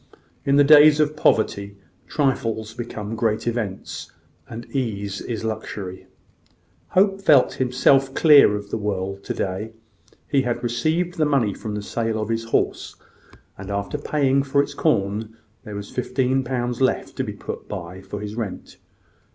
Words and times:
In 0.45 0.55
the 0.55 0.63
days 0.63 0.99
of 0.99 1.15
poverty, 1.15 1.77
trifles 2.07 2.73
become 2.73 3.13
great 3.15 3.45
events, 3.45 4.11
and 4.49 4.65
ease 4.75 5.21
is 5.21 5.43
luxury. 5.43 6.07
Hope 6.97 7.21
felt 7.21 7.53
himself 7.53 8.15
clear 8.15 8.55
of 8.55 8.71
the 8.71 8.79
world 8.79 9.23
to 9.25 9.35
day. 9.35 9.73
He 10.27 10.41
had 10.41 10.63
received 10.63 11.19
the 11.19 11.25
money 11.25 11.53
from 11.53 11.75
the 11.75 11.83
sale 11.83 12.19
of 12.19 12.29
his 12.29 12.45
horse; 12.45 12.95
and 13.59 13.69
after 13.69 13.99
paying 13.99 14.41
for 14.41 14.63
its 14.63 14.73
corn, 14.73 15.37
there 15.65 15.75
was 15.75 15.91
fifteen 15.91 16.43
pounds 16.43 16.81
left 16.81 17.15
to 17.17 17.23
be 17.23 17.33
put 17.33 17.67
by 17.67 18.01
for 18.01 18.21
his 18.21 18.33
rent. 18.33 18.77